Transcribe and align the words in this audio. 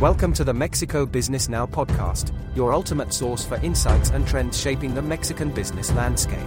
Welcome 0.00 0.32
to 0.34 0.44
the 0.44 0.54
Mexico 0.54 1.04
Business 1.04 1.48
Now 1.48 1.66
podcast, 1.66 2.32
your 2.54 2.72
ultimate 2.72 3.12
source 3.12 3.44
for 3.44 3.56
insights 3.56 4.10
and 4.10 4.24
trends 4.28 4.56
shaping 4.56 4.94
the 4.94 5.02
Mexican 5.02 5.50
business 5.50 5.92
landscape. 5.92 6.38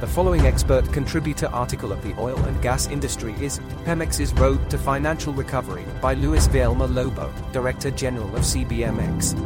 The 0.00 0.06
following 0.06 0.46
expert 0.46 0.90
contributor 0.90 1.48
article 1.48 1.92
of 1.92 2.02
the 2.02 2.18
oil 2.18 2.38
and 2.38 2.62
gas 2.62 2.88
industry 2.88 3.34
is 3.34 3.60
Pemex's 3.84 4.32
Road 4.32 4.70
to 4.70 4.78
Financial 4.78 5.34
Recovery 5.34 5.84
by 6.00 6.14
Luis 6.14 6.48
Vielma 6.48 6.90
Lobo, 6.90 7.30
Director 7.52 7.90
General 7.90 8.34
of 8.34 8.40
CBMX. 8.40 9.36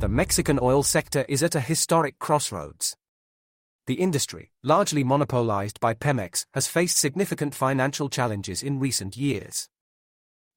The 0.00 0.08
Mexican 0.08 0.58
oil 0.58 0.82
sector 0.82 1.26
is 1.28 1.42
at 1.42 1.54
a 1.54 1.60
historic 1.60 2.18
crossroads. 2.18 2.96
The 3.86 4.00
industry, 4.00 4.52
largely 4.62 5.04
monopolized 5.04 5.80
by 5.80 5.92
Pemex, 5.92 6.46
has 6.54 6.66
faced 6.66 6.96
significant 6.96 7.54
financial 7.54 8.08
challenges 8.08 8.62
in 8.62 8.78
recent 8.78 9.18
years. 9.18 9.68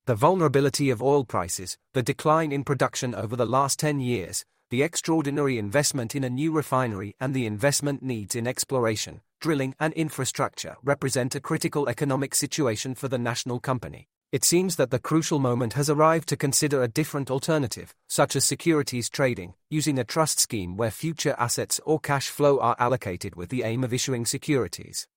The 0.07 0.13
vulnerability 0.13 0.91
of 0.91 1.01
oil 1.01 1.25
prices, 1.25 1.79
the 1.93 2.03
decline 2.03 2.51
in 2.51 2.63
production 2.63 3.15
over 3.15 3.35
the 3.35 3.47
last 3.47 3.79
10 3.79 3.99
years, 3.99 4.45
the 4.69 4.83
extraordinary 4.83 5.57
investment 5.57 6.15
in 6.15 6.23
a 6.23 6.29
new 6.29 6.51
refinery, 6.51 7.15
and 7.19 7.33
the 7.33 7.47
investment 7.47 8.03
needs 8.03 8.35
in 8.35 8.45
exploration, 8.45 9.21
drilling, 9.41 9.73
and 9.79 9.93
infrastructure 9.93 10.75
represent 10.83 11.33
a 11.33 11.39
critical 11.39 11.89
economic 11.89 12.35
situation 12.35 12.93
for 12.93 13.07
the 13.07 13.17
national 13.17 13.59
company. 13.59 14.07
It 14.31 14.43
seems 14.43 14.75
that 14.75 14.91
the 14.91 14.99
crucial 14.99 15.39
moment 15.39 15.73
has 15.73 15.89
arrived 15.89 16.29
to 16.29 16.37
consider 16.37 16.83
a 16.83 16.87
different 16.87 17.31
alternative, 17.31 17.95
such 18.07 18.35
as 18.35 18.45
securities 18.45 19.09
trading, 19.09 19.55
using 19.71 19.97
a 19.97 20.03
trust 20.03 20.39
scheme 20.39 20.77
where 20.77 20.91
future 20.91 21.33
assets 21.39 21.81
or 21.83 21.99
cash 21.99 22.29
flow 22.29 22.59
are 22.59 22.75
allocated 22.77 23.35
with 23.35 23.49
the 23.49 23.63
aim 23.63 23.83
of 23.83 23.91
issuing 23.91 24.27
securities. 24.27 25.07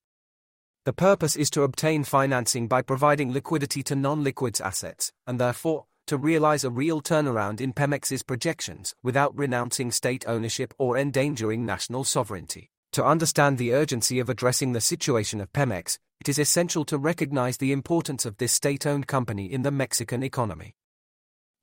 The 0.85 0.93
purpose 0.93 1.35
is 1.35 1.49
to 1.51 1.63
obtain 1.63 2.03
financing 2.03 2.67
by 2.67 2.81
providing 2.81 3.33
liquidity 3.33 3.83
to 3.83 3.95
non 3.95 4.23
liquids 4.23 4.61
assets, 4.61 5.11
and 5.27 5.39
therefore, 5.39 5.85
to 6.07 6.17
realize 6.17 6.63
a 6.63 6.69
real 6.69 7.01
turnaround 7.01 7.61
in 7.61 7.73
Pemex's 7.73 8.23
projections 8.23 8.95
without 9.03 9.37
renouncing 9.37 9.91
state 9.91 10.23
ownership 10.25 10.73
or 10.77 10.97
endangering 10.97 11.65
national 11.65 12.03
sovereignty. 12.03 12.71
To 12.93 13.05
understand 13.05 13.57
the 13.57 13.73
urgency 13.73 14.19
of 14.19 14.29
addressing 14.29 14.73
the 14.73 14.81
situation 14.81 15.41
of 15.41 15.53
Pemex, 15.53 15.99
it 16.21 16.29
is 16.29 16.39
essential 16.39 16.85
to 16.85 16.97
recognize 16.97 17.57
the 17.57 17.71
importance 17.71 18.25
of 18.25 18.37
this 18.37 18.53
state 18.53 18.87
owned 18.87 19.05
company 19.05 19.51
in 19.51 19.61
the 19.61 19.71
Mexican 19.71 20.23
economy. 20.23 20.75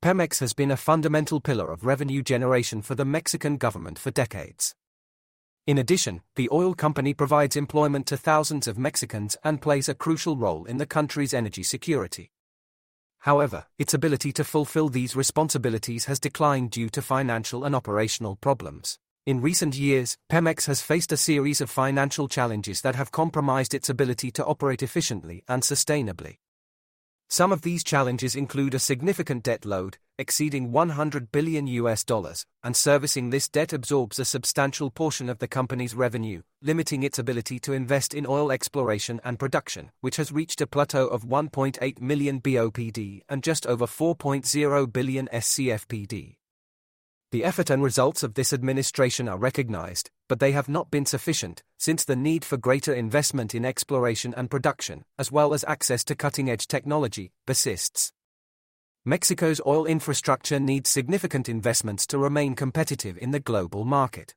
Pemex 0.01 0.39
has 0.39 0.53
been 0.53 0.71
a 0.71 0.77
fundamental 0.77 1.41
pillar 1.41 1.69
of 1.69 1.85
revenue 1.85 2.21
generation 2.21 2.81
for 2.81 2.95
the 2.95 3.03
Mexican 3.03 3.57
government 3.57 3.99
for 3.99 4.11
decades. 4.11 4.75
In 5.67 5.77
addition, 5.77 6.21
the 6.37 6.47
oil 6.49 6.73
company 6.73 7.13
provides 7.13 7.57
employment 7.57 8.05
to 8.07 8.15
thousands 8.15 8.69
of 8.69 8.77
Mexicans 8.77 9.35
and 9.43 9.61
plays 9.61 9.89
a 9.89 9.93
crucial 9.93 10.37
role 10.37 10.63
in 10.63 10.77
the 10.77 10.85
country's 10.85 11.33
energy 11.33 11.61
security. 11.61 12.31
However, 13.19 13.65
its 13.77 13.93
ability 13.93 14.31
to 14.31 14.45
fulfill 14.45 14.87
these 14.87 15.13
responsibilities 15.13 16.05
has 16.05 16.21
declined 16.21 16.71
due 16.71 16.87
to 16.91 17.01
financial 17.01 17.65
and 17.65 17.75
operational 17.75 18.37
problems. 18.37 18.97
In 19.25 19.41
recent 19.41 19.75
years, 19.75 20.17
Pemex 20.31 20.67
has 20.67 20.81
faced 20.81 21.11
a 21.11 21.17
series 21.17 21.59
of 21.59 21.69
financial 21.69 22.29
challenges 22.29 22.79
that 22.79 22.95
have 22.95 23.11
compromised 23.11 23.73
its 23.73 23.89
ability 23.89 24.31
to 24.31 24.45
operate 24.45 24.81
efficiently 24.81 25.43
and 25.49 25.63
sustainably. 25.63 26.37
Some 27.29 27.51
of 27.51 27.61
these 27.61 27.83
challenges 27.83 28.35
include 28.35 28.73
a 28.73 28.79
significant 28.79 29.43
debt 29.43 29.65
load, 29.65 29.97
exceeding 30.17 30.71
100 30.71 31.29
billion 31.29 31.67
US 31.67 32.05
dollars, 32.05 32.45
and 32.63 32.75
servicing 32.75 33.29
this 33.29 33.49
debt 33.49 33.73
absorbs 33.73 34.17
a 34.17 34.23
substantial 34.23 34.89
portion 34.89 35.27
of 35.27 35.39
the 35.39 35.47
company's 35.47 35.93
revenue, 35.93 36.41
limiting 36.61 37.03
its 37.03 37.19
ability 37.19 37.59
to 37.59 37.73
invest 37.73 38.13
in 38.13 38.25
oil 38.25 38.49
exploration 38.49 39.19
and 39.25 39.37
production, 39.37 39.91
which 39.99 40.15
has 40.15 40.31
reached 40.31 40.61
a 40.61 40.67
plateau 40.67 41.05
of 41.07 41.25
1.8 41.25 41.99
million 41.99 42.39
BOPD 42.39 43.21
and 43.27 43.43
just 43.43 43.67
over 43.67 43.85
4.0 43.85 44.93
billion 44.93 45.27
SCFPD. 45.33 46.35
The 47.33 47.43
effort 47.43 47.69
and 47.69 47.83
results 47.83 48.23
of 48.23 48.35
this 48.35 48.53
administration 48.53 49.27
are 49.27 49.37
recognized, 49.37 50.11
but 50.27 50.39
they 50.39 50.51
have 50.51 50.69
not 50.69 50.91
been 50.91 51.05
sufficient, 51.05 51.63
since 51.77 52.03
the 52.03 52.15
need 52.15 52.43
for 52.43 52.57
greater 52.57 52.93
investment 52.93 53.55
in 53.55 53.65
exploration 53.65 54.33
and 54.35 54.51
production, 54.51 55.03
as 55.17 55.31
well 55.31 55.53
as 55.53 55.65
access 55.67 56.03
to 56.03 56.15
cutting 56.15 56.49
edge 56.49 56.67
technology, 56.67 57.31
persists. 57.45 58.11
Mexico's 59.05 59.61
oil 59.65 59.85
infrastructure 59.85 60.59
needs 60.59 60.89
significant 60.89 61.47
investments 61.47 62.05
to 62.07 62.17
remain 62.17 62.55
competitive 62.55 63.17
in 63.17 63.31
the 63.31 63.39
global 63.39 63.85
market. 63.85 64.35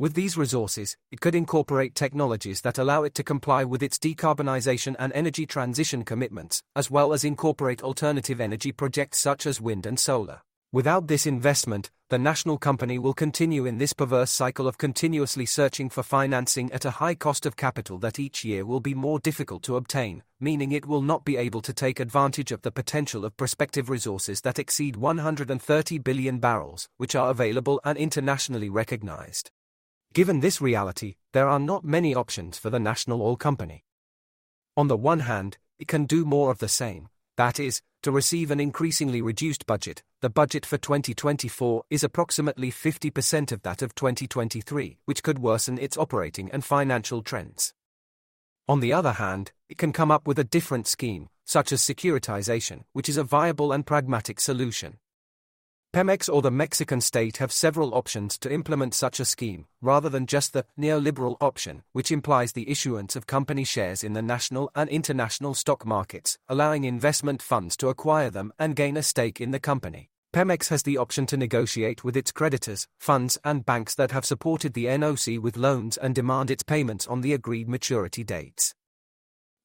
With 0.00 0.14
these 0.14 0.36
resources, 0.36 0.96
it 1.10 1.20
could 1.20 1.34
incorporate 1.34 1.96
technologies 1.96 2.60
that 2.60 2.78
allow 2.78 3.02
it 3.02 3.14
to 3.14 3.24
comply 3.24 3.64
with 3.64 3.82
its 3.82 3.98
decarbonization 3.98 4.94
and 4.96 5.12
energy 5.12 5.44
transition 5.44 6.04
commitments, 6.04 6.62
as 6.76 6.88
well 6.88 7.12
as 7.12 7.24
incorporate 7.24 7.82
alternative 7.82 8.40
energy 8.40 8.70
projects 8.70 9.18
such 9.18 9.44
as 9.44 9.60
wind 9.60 9.86
and 9.86 9.98
solar. 9.98 10.40
Without 10.70 11.08
this 11.08 11.26
investment, 11.26 11.90
the 12.10 12.18
national 12.18 12.56
company 12.56 12.98
will 12.98 13.12
continue 13.12 13.66
in 13.66 13.76
this 13.76 13.92
perverse 13.92 14.30
cycle 14.30 14.66
of 14.66 14.78
continuously 14.78 15.44
searching 15.44 15.90
for 15.90 16.02
financing 16.02 16.72
at 16.72 16.86
a 16.86 16.92
high 16.92 17.14
cost 17.14 17.44
of 17.44 17.54
capital 17.54 17.98
that 17.98 18.18
each 18.18 18.46
year 18.46 18.64
will 18.64 18.80
be 18.80 18.94
more 18.94 19.18
difficult 19.18 19.62
to 19.62 19.76
obtain, 19.76 20.22
meaning 20.40 20.72
it 20.72 20.86
will 20.86 21.02
not 21.02 21.26
be 21.26 21.36
able 21.36 21.60
to 21.60 21.74
take 21.74 22.00
advantage 22.00 22.50
of 22.50 22.62
the 22.62 22.70
potential 22.70 23.26
of 23.26 23.36
prospective 23.36 23.90
resources 23.90 24.40
that 24.40 24.58
exceed 24.58 24.96
130 24.96 25.98
billion 25.98 26.38
barrels, 26.38 26.88
which 26.96 27.14
are 27.14 27.28
available 27.28 27.78
and 27.84 27.98
internationally 27.98 28.70
recognized. 28.70 29.50
Given 30.14 30.40
this 30.40 30.62
reality, 30.62 31.16
there 31.34 31.48
are 31.48 31.60
not 31.60 31.84
many 31.84 32.14
options 32.14 32.56
for 32.56 32.70
the 32.70 32.80
national 32.80 33.20
oil 33.20 33.36
company. 33.36 33.84
On 34.78 34.88
the 34.88 34.96
one 34.96 35.20
hand, 35.20 35.58
it 35.78 35.88
can 35.88 36.06
do 36.06 36.24
more 36.24 36.50
of 36.50 36.58
the 36.58 36.68
same, 36.68 37.10
that 37.36 37.60
is, 37.60 37.82
to 38.02 38.12
receive 38.12 38.50
an 38.50 38.60
increasingly 38.60 39.20
reduced 39.20 39.66
budget, 39.66 40.02
the 40.20 40.30
budget 40.30 40.64
for 40.64 40.78
2024 40.78 41.84
is 41.90 42.04
approximately 42.04 42.70
50% 42.70 43.52
of 43.52 43.62
that 43.62 43.82
of 43.82 43.94
2023, 43.94 44.98
which 45.04 45.22
could 45.22 45.38
worsen 45.38 45.78
its 45.78 45.96
operating 45.96 46.50
and 46.50 46.64
financial 46.64 47.22
trends. 47.22 47.74
On 48.68 48.80
the 48.80 48.92
other 48.92 49.12
hand, 49.12 49.52
it 49.68 49.78
can 49.78 49.92
come 49.92 50.10
up 50.10 50.26
with 50.26 50.38
a 50.38 50.44
different 50.44 50.86
scheme, 50.86 51.28
such 51.44 51.72
as 51.72 51.80
securitization, 51.80 52.84
which 52.92 53.08
is 53.08 53.16
a 53.16 53.24
viable 53.24 53.72
and 53.72 53.86
pragmatic 53.86 54.40
solution. 54.40 54.98
Pemex 55.98 56.32
or 56.32 56.42
the 56.42 56.50
Mexican 56.52 57.00
state 57.00 57.38
have 57.38 57.50
several 57.50 57.92
options 57.92 58.38
to 58.38 58.52
implement 58.52 58.94
such 58.94 59.18
a 59.18 59.24
scheme, 59.24 59.66
rather 59.82 60.08
than 60.08 60.26
just 60.26 60.52
the 60.52 60.64
neoliberal 60.78 61.36
option, 61.40 61.82
which 61.90 62.12
implies 62.12 62.52
the 62.52 62.70
issuance 62.70 63.16
of 63.16 63.26
company 63.26 63.64
shares 63.64 64.04
in 64.04 64.12
the 64.12 64.22
national 64.22 64.70
and 64.76 64.88
international 64.90 65.54
stock 65.54 65.84
markets, 65.84 66.38
allowing 66.48 66.84
investment 66.84 67.42
funds 67.42 67.76
to 67.76 67.88
acquire 67.88 68.30
them 68.30 68.52
and 68.60 68.76
gain 68.76 68.96
a 68.96 69.02
stake 69.02 69.40
in 69.40 69.50
the 69.50 69.58
company. 69.58 70.08
Pemex 70.32 70.68
has 70.68 70.84
the 70.84 70.98
option 70.98 71.26
to 71.26 71.36
negotiate 71.36 72.04
with 72.04 72.16
its 72.16 72.30
creditors, 72.30 72.86
funds, 73.00 73.36
and 73.42 73.66
banks 73.66 73.96
that 73.96 74.12
have 74.12 74.24
supported 74.24 74.74
the 74.74 74.84
NOC 74.84 75.40
with 75.40 75.56
loans 75.56 75.96
and 75.96 76.14
demand 76.14 76.48
its 76.48 76.62
payments 76.62 77.08
on 77.08 77.22
the 77.22 77.32
agreed 77.32 77.68
maturity 77.68 78.22
dates. 78.22 78.72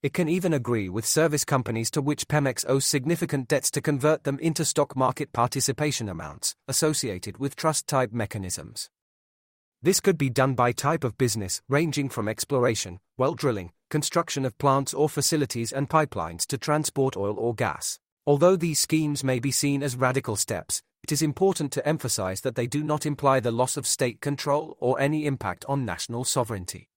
It 0.03 0.13
can 0.13 0.27
even 0.27 0.51
agree 0.51 0.89
with 0.89 1.05
service 1.05 1.45
companies 1.45 1.89
to 1.91 2.01
which 2.01 2.27
Pemex 2.27 2.65
owes 2.67 2.85
significant 2.85 3.47
debts 3.47 3.71
to 3.71 3.79
convert 3.79 4.25
them 4.25 4.37
into 4.39 4.65
stock 4.65 4.97
market 4.97 5.31
participation 5.31 6.09
amounts 6.09 6.57
associated 6.67 7.37
with 7.37 7.55
trust 7.55 7.87
type 7.87 8.11
mechanisms. 8.11 8.89
This 9.81 10.01
could 10.01 10.17
be 10.17 10.29
done 10.29 10.55
by 10.55 10.73
type 10.73 11.05
of 11.05 11.17
business, 11.17 11.61
ranging 11.69 12.09
from 12.09 12.27
exploration, 12.27 12.99
well 13.17 13.33
drilling, 13.33 13.71
construction 13.89 14.43
of 14.43 14.57
plants 14.57 14.93
or 14.93 15.07
facilities 15.07 15.71
and 15.71 15.89
pipelines 15.89 16.45
to 16.47 16.57
transport 16.57 17.15
oil 17.15 17.39
or 17.39 17.55
gas. 17.55 17.97
Although 18.27 18.57
these 18.57 18.81
schemes 18.81 19.23
may 19.23 19.39
be 19.39 19.51
seen 19.51 19.81
as 19.81 19.95
radical 19.95 20.35
steps, 20.35 20.81
it 21.01 21.13
is 21.13 21.21
important 21.21 21.71
to 21.73 21.87
emphasize 21.87 22.41
that 22.41 22.55
they 22.55 22.67
do 22.67 22.83
not 22.83 23.05
imply 23.05 23.39
the 23.39 23.51
loss 23.51 23.77
of 23.77 23.87
state 23.87 24.19
control 24.19 24.75
or 24.81 24.99
any 24.99 25.25
impact 25.25 25.63
on 25.69 25.85
national 25.85 26.25
sovereignty. 26.25 26.89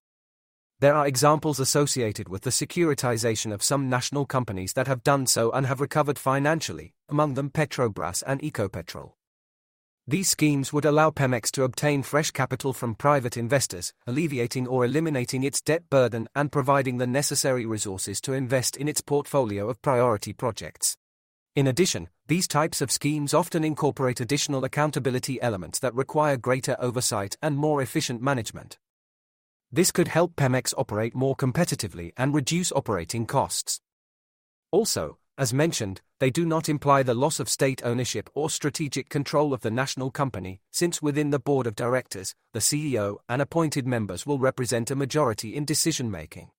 There 0.78 0.94
are 0.94 1.06
examples 1.06 1.58
associated 1.58 2.28
with 2.28 2.42
the 2.42 2.50
securitization 2.50 3.50
of 3.50 3.62
some 3.62 3.88
national 3.88 4.26
companies 4.26 4.74
that 4.74 4.86
have 4.86 5.02
done 5.02 5.26
so 5.26 5.50
and 5.50 5.66
have 5.66 5.80
recovered 5.80 6.18
financially, 6.18 6.92
among 7.08 7.32
them 7.32 7.48
Petrobras 7.48 8.22
and 8.26 8.42
Ecopetrol. 8.42 9.12
These 10.06 10.28
schemes 10.28 10.74
would 10.74 10.84
allow 10.84 11.08
Pemex 11.10 11.50
to 11.52 11.64
obtain 11.64 12.02
fresh 12.02 12.30
capital 12.30 12.74
from 12.74 12.94
private 12.94 13.38
investors, 13.38 13.94
alleviating 14.06 14.68
or 14.68 14.84
eliminating 14.84 15.44
its 15.44 15.62
debt 15.62 15.88
burden 15.88 16.28
and 16.34 16.52
providing 16.52 16.98
the 16.98 17.06
necessary 17.06 17.64
resources 17.64 18.20
to 18.20 18.34
invest 18.34 18.76
in 18.76 18.86
its 18.86 19.00
portfolio 19.00 19.70
of 19.70 19.80
priority 19.80 20.34
projects. 20.34 20.98
In 21.54 21.66
addition, 21.66 22.10
these 22.26 22.46
types 22.46 22.82
of 22.82 22.92
schemes 22.92 23.32
often 23.32 23.64
incorporate 23.64 24.20
additional 24.20 24.62
accountability 24.62 25.40
elements 25.40 25.78
that 25.78 25.94
require 25.94 26.36
greater 26.36 26.76
oversight 26.78 27.38
and 27.40 27.56
more 27.56 27.80
efficient 27.80 28.20
management. 28.20 28.76
This 29.72 29.90
could 29.90 30.08
help 30.08 30.36
Pemex 30.36 30.72
operate 30.78 31.14
more 31.14 31.34
competitively 31.34 32.12
and 32.16 32.34
reduce 32.34 32.70
operating 32.72 33.26
costs. 33.26 33.80
Also, 34.70 35.18
as 35.38 35.52
mentioned, 35.52 36.00
they 36.18 36.30
do 36.30 36.46
not 36.46 36.68
imply 36.68 37.02
the 37.02 37.14
loss 37.14 37.40
of 37.40 37.48
state 37.48 37.82
ownership 37.84 38.30
or 38.34 38.48
strategic 38.48 39.10
control 39.10 39.52
of 39.52 39.60
the 39.60 39.70
national 39.70 40.10
company, 40.10 40.60
since 40.70 41.02
within 41.02 41.30
the 41.30 41.38
board 41.38 41.66
of 41.66 41.76
directors, 41.76 42.34
the 42.54 42.60
CEO 42.60 43.16
and 43.28 43.42
appointed 43.42 43.86
members 43.86 44.24
will 44.24 44.38
represent 44.38 44.90
a 44.90 44.96
majority 44.96 45.54
in 45.54 45.64
decision 45.64 46.10
making. 46.10 46.50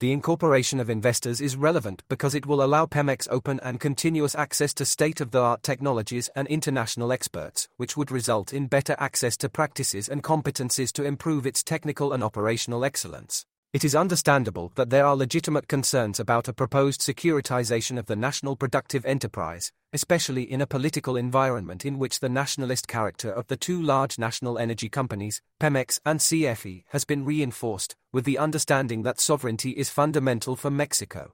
The 0.00 0.12
incorporation 0.12 0.80
of 0.80 0.88
investors 0.88 1.42
is 1.42 1.56
relevant 1.56 2.02
because 2.08 2.34
it 2.34 2.46
will 2.46 2.62
allow 2.62 2.86
Pemex 2.86 3.28
open 3.30 3.60
and 3.62 3.78
continuous 3.78 4.34
access 4.34 4.72
to 4.74 4.86
state 4.86 5.20
of 5.20 5.30
the 5.30 5.42
art 5.42 5.62
technologies 5.62 6.30
and 6.34 6.48
international 6.48 7.12
experts, 7.12 7.68
which 7.76 7.98
would 7.98 8.10
result 8.10 8.54
in 8.54 8.66
better 8.66 8.96
access 8.98 9.36
to 9.36 9.50
practices 9.50 10.08
and 10.08 10.22
competencies 10.22 10.90
to 10.92 11.04
improve 11.04 11.46
its 11.46 11.62
technical 11.62 12.14
and 12.14 12.24
operational 12.24 12.82
excellence. 12.82 13.44
It 13.74 13.84
is 13.84 13.94
understandable 13.94 14.72
that 14.76 14.88
there 14.88 15.04
are 15.04 15.14
legitimate 15.14 15.68
concerns 15.68 16.18
about 16.18 16.48
a 16.48 16.54
proposed 16.54 17.02
securitization 17.02 17.98
of 17.98 18.06
the 18.06 18.16
national 18.16 18.56
productive 18.56 19.04
enterprise, 19.04 19.70
especially 19.92 20.50
in 20.50 20.62
a 20.62 20.66
political 20.66 21.14
environment 21.14 21.84
in 21.84 21.98
which 21.98 22.20
the 22.20 22.30
nationalist 22.30 22.88
character 22.88 23.30
of 23.30 23.48
the 23.48 23.56
two 23.56 23.82
large 23.82 24.18
national 24.18 24.58
energy 24.58 24.88
companies, 24.88 25.42
Pemex 25.60 26.00
and 26.06 26.20
CFE, 26.20 26.84
has 26.88 27.04
been 27.04 27.26
reinforced, 27.26 27.96
with 28.12 28.24
the 28.24 28.38
understanding 28.38 29.02
that 29.02 29.20
sovereignty 29.20 29.70
is 29.70 29.88
fundamental 29.88 30.56
for 30.56 30.70
Mexico. 30.70 31.32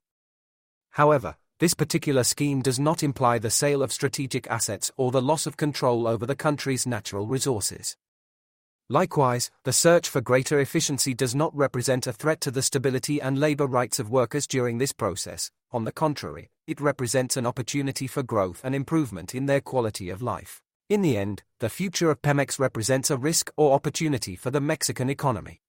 However, 0.90 1.36
this 1.58 1.74
particular 1.74 2.22
scheme 2.22 2.60
does 2.60 2.78
not 2.78 3.02
imply 3.02 3.38
the 3.38 3.50
sale 3.50 3.82
of 3.82 3.92
strategic 3.92 4.46
assets 4.48 4.90
or 4.96 5.10
the 5.10 5.22
loss 5.22 5.46
of 5.46 5.56
control 5.56 6.06
over 6.06 6.26
the 6.26 6.36
country's 6.36 6.86
natural 6.86 7.26
resources. 7.26 7.96
Likewise, 8.88 9.50
the 9.64 9.72
search 9.72 10.08
for 10.08 10.20
greater 10.20 10.60
efficiency 10.60 11.12
does 11.12 11.34
not 11.34 11.56
represent 11.56 12.06
a 12.06 12.12
threat 12.12 12.40
to 12.42 12.50
the 12.50 12.62
stability 12.62 13.20
and 13.20 13.40
labor 13.40 13.66
rights 13.66 13.98
of 13.98 14.10
workers 14.10 14.46
during 14.46 14.78
this 14.78 14.92
process, 14.92 15.50
on 15.72 15.84
the 15.84 15.92
contrary, 15.92 16.50
it 16.66 16.80
represents 16.80 17.36
an 17.36 17.46
opportunity 17.46 18.06
for 18.06 18.22
growth 18.22 18.60
and 18.62 18.74
improvement 18.74 19.34
in 19.34 19.46
their 19.46 19.60
quality 19.60 20.08
of 20.08 20.22
life. 20.22 20.62
In 20.88 21.02
the 21.02 21.16
end, 21.16 21.42
the 21.58 21.68
future 21.68 22.10
of 22.10 22.22
Pemex 22.22 22.60
represents 22.60 23.10
a 23.10 23.16
risk 23.16 23.50
or 23.56 23.72
opportunity 23.72 24.36
for 24.36 24.52
the 24.52 24.60
Mexican 24.60 25.10
economy. 25.10 25.62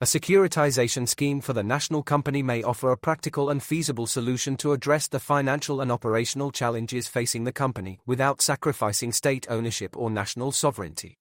A 0.00 0.04
securitization 0.04 1.08
scheme 1.08 1.40
for 1.40 1.52
the 1.52 1.64
national 1.64 2.04
company 2.04 2.40
may 2.40 2.62
offer 2.62 2.92
a 2.92 2.96
practical 2.96 3.50
and 3.50 3.60
feasible 3.60 4.06
solution 4.06 4.56
to 4.58 4.70
address 4.70 5.08
the 5.08 5.18
financial 5.18 5.80
and 5.80 5.90
operational 5.90 6.52
challenges 6.52 7.08
facing 7.08 7.42
the 7.42 7.52
company 7.52 7.98
without 8.06 8.40
sacrificing 8.40 9.10
state 9.10 9.48
ownership 9.50 9.96
or 9.96 10.08
national 10.08 10.52
sovereignty. 10.52 11.18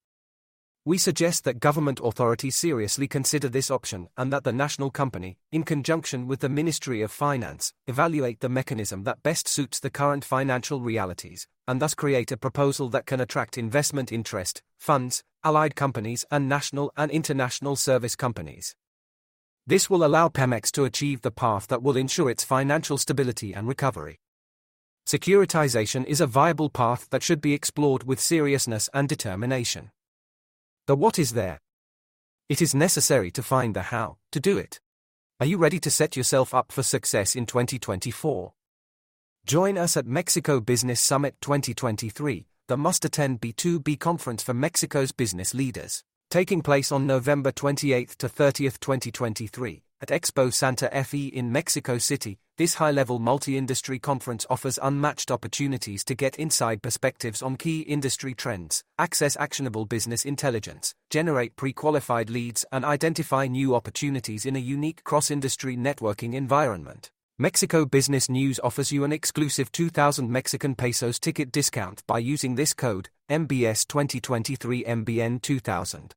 We 0.86 1.00
suggest 1.00 1.44
that 1.46 1.60
government 1.60 2.00
authorities 2.04 2.56
seriously 2.56 3.08
consider 3.08 3.50
this 3.50 3.72
option 3.72 4.10
and 4.16 4.32
that 4.32 4.44
the 4.44 4.54
national 4.54 4.92
company, 4.92 5.40
in 5.52 5.64
conjunction 5.64 6.28
with 6.28 6.42
the 6.42 6.48
Ministry 6.48 7.02
of 7.02 7.12
Finance, 7.12 7.74
evaluate 7.88 8.42
the 8.42 8.48
mechanism 8.48 9.06
that 9.06 9.24
best 9.24 9.48
suits 9.48 9.80
the 9.80 9.90
current 9.90 10.24
financial 10.24 10.82
realities, 10.82 11.48
and 11.68 11.82
thus 11.82 11.96
create 11.96 12.32
a 12.32 12.38
proposal 12.38 12.90
that 12.90 13.08
can 13.08 13.20
attract 13.20 13.58
investment 13.58 14.12
interest, 14.12 14.62
funds, 14.78 15.24
allied 15.44 15.75
companies, 15.75 16.25
and 16.31 16.48
national 16.50 16.92
and 16.98 17.12
international 17.12 17.75
service 17.75 18.16
companies. 18.16 18.75
This 19.66 19.89
will 19.89 20.06
allow 20.06 20.30
Pemex 20.30 20.72
to 20.72 20.86
achieve 20.86 21.22
the 21.22 21.31
path 21.31 21.68
that 21.68 21.84
will 21.84 21.98
ensure 21.98 22.30
its 22.30 22.44
financial 22.44 22.98
stability 22.98 23.54
and 23.54 23.68
recovery. 23.68 24.19
Securitization 25.06 26.06
is 26.06 26.22
a 26.22 26.28
viable 26.28 26.69
path 26.69 27.07
that 27.12 27.24
should 27.24 27.42
be 27.42 27.54
explored 27.54 28.04
with 28.04 28.19
seriousness 28.19 28.89
and 28.94 29.07
determination. 29.10 29.92
The 30.86 30.95
what 30.95 31.19
is 31.19 31.31
there. 31.31 31.60
It 32.50 32.62
is 32.62 32.74
necessary 32.74 33.30
to 33.31 33.44
find 33.44 33.75
the 33.75 33.83
how 33.83 34.18
to 34.31 34.40
do 34.40 34.57
it. 34.57 34.80
Are 35.40 35.45
you 35.45 35.57
ready 35.57 35.80
to 35.81 35.92
set 35.92 36.16
yourself 36.16 36.54
up 36.54 36.72
for 36.72 36.81
success 36.81 37.36
in 37.36 37.45
2024? 37.45 38.54
Join 39.45 39.78
us 39.78 39.95
at 39.95 40.06
Mexico 40.06 40.60
Business 40.60 41.00
Summit 41.00 41.36
2023, 41.42 42.48
the 42.68 42.78
must 42.78 43.06
attend 43.06 43.40
B2B 43.40 43.98
conference 44.00 44.44
for 44.44 44.54
Mexico's 44.54 45.14
business 45.14 45.54
leaders, 45.54 46.04
taking 46.30 46.62
place 46.62 46.92
on 46.92 47.08
November 47.08 47.52
28 47.52 48.10
to 48.19 48.28
30, 48.28 48.69
2023. 48.72 49.84
At 50.02 50.10
Expo 50.10 50.54
Santa 50.54 50.90
Fe 51.06 51.28
in 51.28 51.52
Mexico 51.52 51.98
City, 51.98 52.38
this 52.58 52.75
high 52.75 52.92
level 52.92 53.19
multi 53.19 53.58
industry 53.58 54.00
conference 54.00 54.46
offers 54.50 54.78
unmatched 54.84 55.31
opportunities 55.31 56.04
to 56.04 56.14
get 56.14 56.36
inside 56.36 56.84
perspectives 56.84 57.42
on 57.42 57.56
key 57.56 57.81
industry 57.81 58.34
trends, 58.34 58.84
access 59.00 59.38
actionable 59.38 59.86
business 59.86 60.25
intelligence, 60.25 60.94
generate 61.10 61.56
pre 61.56 61.72
qualified 61.72 62.30
leads, 62.30 62.66
and 62.72 62.84
identify 62.84 63.48
new 63.48 63.74
opportunities 63.74 64.46
in 64.46 64.56
a 64.56 64.60
unique 64.60 65.04
cross 65.04 65.31
industry 65.31 65.78
networking 65.78 66.34
environment. 66.34 67.12
Mexico 67.39 67.86
Business 67.86 68.30
News 68.30 68.60
offers 68.63 68.92
you 68.92 69.04
an 69.04 69.12
exclusive 69.12 69.72
2,000 69.72 70.28
Mexican 70.28 70.74
pesos 70.74 71.19
ticket 71.19 71.51
discount 71.51 72.01
by 72.07 72.18
using 72.18 72.56
this 72.56 72.74
code, 72.74 73.10
MBS 73.30 73.86
2023 73.86 74.84
MBN 74.84 75.39
2000. 75.44 76.16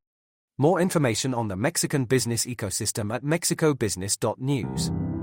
More 0.56 0.80
information 0.80 1.34
on 1.34 1.48
the 1.48 1.56
Mexican 1.56 2.06
business 2.06 2.46
ecosystem 2.46 3.14
at 3.14 3.22
mexicobusiness.news. 3.22 5.19